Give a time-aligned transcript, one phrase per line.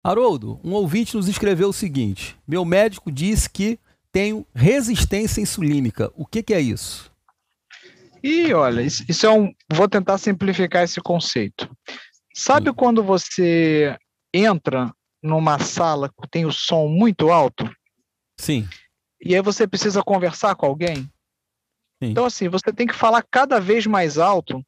[0.04, 3.78] Haroldo, um ouvinte nos escreveu o seguinte: Meu médico disse que
[4.12, 6.12] tenho resistência insulínica.
[6.16, 7.11] O que, que é isso?
[8.23, 9.54] E olha, isso é um.
[9.71, 11.69] Vou tentar simplificar esse conceito.
[12.36, 12.75] Sabe Sim.
[12.75, 13.97] quando você
[14.33, 17.69] entra numa sala que tem o som muito alto?
[18.39, 18.68] Sim.
[19.23, 20.96] E aí você precisa conversar com alguém?
[22.01, 22.10] Sim.
[22.10, 24.63] Então, assim, você tem que falar cada vez mais alto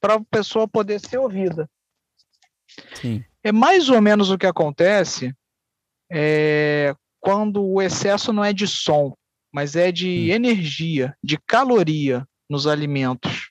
[0.00, 1.68] para a pessoa poder ser ouvida.
[2.94, 3.24] Sim.
[3.42, 5.34] É mais ou menos o que acontece
[6.10, 9.16] é, quando o excesso não é de som,
[9.52, 13.50] mas é de energia, de caloria nos alimentos.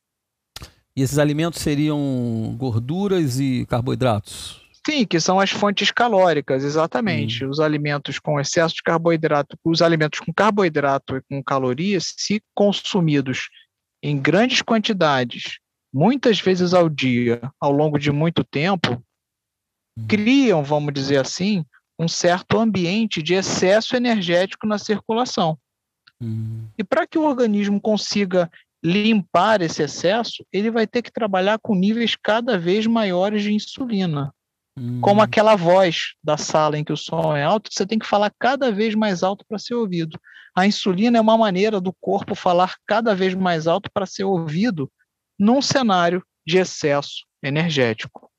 [0.96, 4.62] E esses alimentos seriam gorduras e carboidratos?
[4.86, 7.46] Sim, que são as fontes calóricas, exatamente.
[7.46, 7.50] Hum.
[7.50, 13.50] Os alimentos com excesso de carboidrato, os alimentos com carboidrato e com calorias, se consumidos
[14.04, 15.60] em grandes quantidades,
[15.94, 19.02] muitas vezes ao dia, ao longo de muito tempo,
[19.98, 20.06] hum.
[20.08, 21.66] criam, vamos dizer assim,
[21.98, 25.58] um certo ambiente de excesso energético na circulação.
[26.22, 26.68] Hum.
[26.78, 28.52] E para que o organismo consiga
[28.84, 34.34] limpar esse excesso, ele vai ter que trabalhar com níveis cada vez maiores de insulina.
[34.78, 35.00] Hum.
[35.00, 38.34] Como aquela voz da sala em que o som é alto, você tem que falar
[38.38, 40.20] cada vez mais alto para ser ouvido.
[40.56, 44.92] A insulina é uma maneira do corpo falar cada vez mais alto para ser ouvido
[45.40, 48.30] num cenário de excesso energético.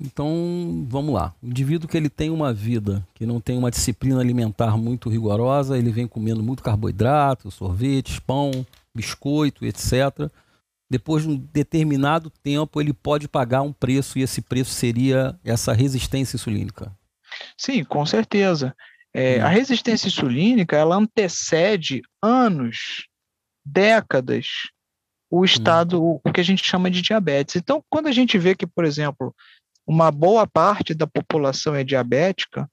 [0.00, 1.34] Então, vamos lá.
[1.42, 5.76] O indivíduo que ele tem uma vida, que não tem uma disciplina alimentar muito rigorosa,
[5.76, 8.50] ele vem comendo muito carboidrato, sorvetes, pão,
[8.94, 10.30] biscoito, etc.
[10.90, 15.72] Depois de um determinado tempo, ele pode pagar um preço e esse preço seria essa
[15.72, 16.92] resistência insulínica.
[17.56, 18.74] Sim, com certeza.
[19.14, 19.46] É, hum.
[19.46, 23.06] A resistência insulínica ela antecede anos,
[23.64, 24.46] décadas,
[25.30, 25.44] o hum.
[25.44, 26.20] estado, hum.
[26.24, 27.56] o que a gente chama de diabetes.
[27.56, 29.34] Então, quando a gente vê que, por exemplo,
[29.86, 32.68] uma boa parte da população é diabética,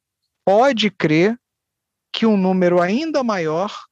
[0.45, 1.37] pode crer
[2.11, 3.86] que um número ainda maior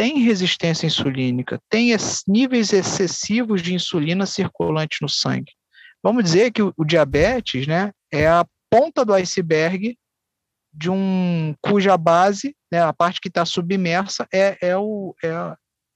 [0.00, 1.94] tem resistência insulínica, tem
[2.26, 5.52] níveis excessivos de insulina circulante no sangue.
[6.02, 9.94] Vamos dizer que o, diabetes né, é a ponta do iceberg
[10.72, 15.28] de um cuja base, né, a parte que está submersa, é, é, o, é,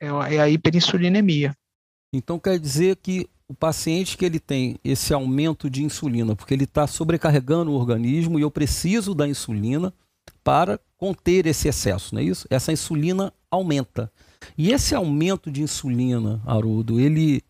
[0.02, 1.54] é, é a hiperinsulinemia.
[2.12, 6.64] Então quer dizer que o paciente que ele tem esse aumento de insulina, porque ele
[6.64, 9.94] está sobrecarregando o organismo e eu preciso da insulina
[10.42, 12.48] para conter esse excesso, não é isso?
[12.48, 14.10] Essa insulina aumenta.
[14.56, 17.42] E esse aumento de insulina, Haroldo, ele,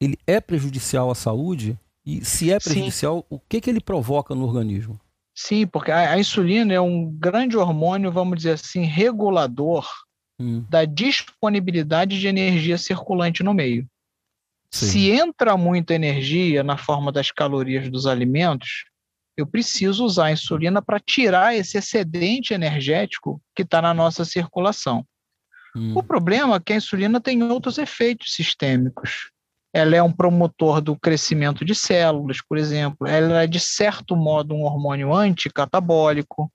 [0.00, 1.76] ele é prejudicial à saúde?
[2.06, 3.34] E se é prejudicial, Sim.
[3.34, 5.00] o que, que ele provoca no organismo?
[5.34, 9.88] Sim, porque a, a insulina é um grande hormônio, vamos dizer assim, regulador
[10.38, 10.64] hum.
[10.70, 13.88] da disponibilidade de energia circulante no meio.
[14.70, 14.86] Sim.
[14.86, 18.84] Se entra muita energia na forma das calorias dos alimentos,
[19.40, 25.04] eu preciso usar a insulina para tirar esse excedente energético que está na nossa circulação.
[25.74, 25.96] Hum.
[25.96, 29.30] O problema é que a insulina tem outros efeitos sistêmicos.
[29.72, 33.06] Ela é um promotor do crescimento de células, por exemplo.
[33.06, 36.52] Ela é, de certo modo, um hormônio anticatabólico.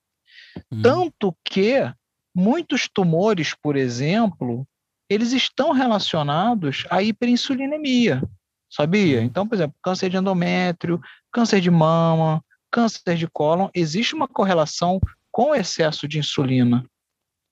[0.72, 0.81] Hum.
[0.81, 1.90] Tanto que
[2.35, 4.67] muitos tumores, por exemplo,
[5.09, 8.22] eles estão relacionados à hiperinsulinemia,
[8.69, 9.22] sabia?
[9.22, 11.00] Então, por exemplo, câncer de endométrio,
[11.31, 12.44] câncer de mama,
[12.75, 15.00] câncer de cólon, existe uma correlação
[15.31, 16.86] com o excesso de insulina.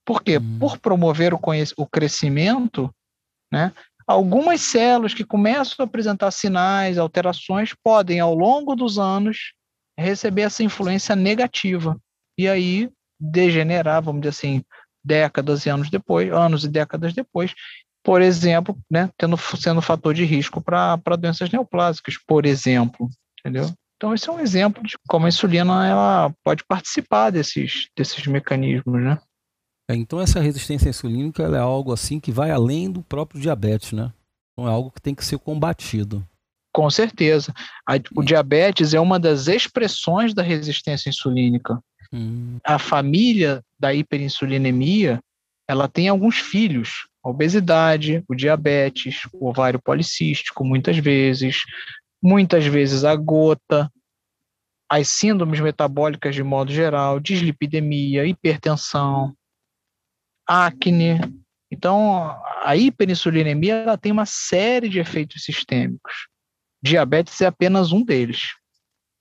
[0.05, 0.37] Por quê?
[0.37, 0.59] Hum.
[0.59, 1.39] Por promover o,
[1.77, 2.93] o crescimento,
[3.49, 3.71] né,
[4.05, 9.53] algumas células que começam a apresentar sinais, alterações, podem, ao longo dos anos,
[9.97, 11.97] receber essa influência negativa.
[12.37, 14.63] E aí degenerar, vamos dizer assim,
[15.01, 17.53] décadas e anos depois, anos e décadas depois,
[18.03, 23.07] por exemplo, né, tendo, sendo fator de risco para doenças neoplásicas, por exemplo,
[23.39, 23.73] entendeu?
[24.03, 29.01] Então, esse é um exemplo de como a insulina ela pode participar desses, desses mecanismos,
[29.01, 29.17] né?
[29.89, 34.11] É, então, essa resistência insulínica é algo assim que vai além do próprio diabetes, né?
[34.51, 36.21] Então, é algo que tem que ser combatido.
[36.73, 37.53] Com certeza.
[37.87, 41.79] A, o diabetes é uma das expressões da resistência insulínica.
[42.11, 42.57] Hum.
[42.61, 45.21] A família da hiperinsulinemia,
[45.65, 47.07] ela tem alguns filhos.
[47.23, 51.61] A obesidade, o diabetes, o ovário policístico, muitas vezes,
[52.23, 53.91] muitas vezes a gota,
[54.89, 59.35] as síndromes metabólicas de modo geral, dislipidemia, hipertensão,
[60.47, 61.19] acne.
[61.69, 62.33] Então,
[62.63, 66.27] a hiperinsulinemia ela tem uma série de efeitos sistêmicos.
[66.81, 68.53] diabetes é apenas um deles.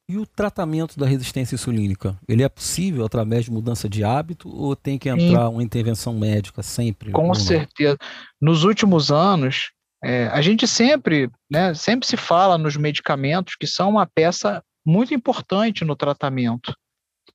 [0.09, 4.77] E o tratamento da resistência insulínica, ele é possível através de mudança de hábito ou
[4.77, 5.55] tem que entrar Sim.
[5.55, 7.13] uma intervenção médica sempre?
[7.13, 7.97] Com certeza.
[8.41, 9.73] Nos últimos anos,
[10.05, 15.15] é, a gente sempre, né, sempre se fala nos medicamentos que são uma peça muito
[15.15, 16.75] importante no tratamento,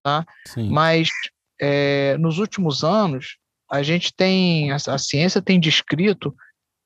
[0.04, 0.26] tá?
[0.46, 0.70] Sim.
[0.70, 1.10] Mas
[1.62, 3.38] é, nos últimos anos
[3.70, 6.36] a gente tem a, a ciência tem descrito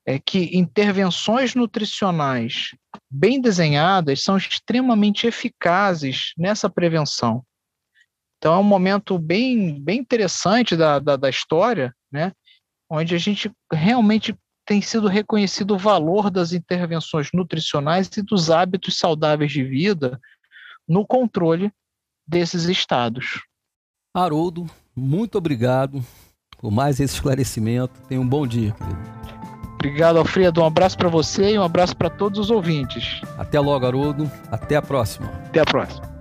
[0.06, 2.70] é que intervenções nutricionais
[3.10, 7.44] bem desenhadas são extremamente eficazes nessa prevenção.
[8.38, 12.32] Então é um momento bem, bem interessante da, da, da história, né?
[12.90, 14.36] onde a gente realmente
[14.72, 20.18] tem sido reconhecido o valor das intervenções nutricionais e dos hábitos saudáveis de vida
[20.88, 21.70] no controle
[22.26, 23.42] desses estados.
[24.14, 24.64] Haroldo,
[24.96, 26.02] muito obrigado
[26.56, 28.00] por mais esse esclarecimento.
[28.08, 28.74] Tenha um bom dia.
[29.74, 30.62] Obrigado, Alfredo.
[30.62, 33.20] Um abraço para você e um abraço para todos os ouvintes.
[33.36, 34.30] Até logo, Haroldo.
[34.50, 35.26] Até a próxima.
[35.48, 36.11] Até a próxima.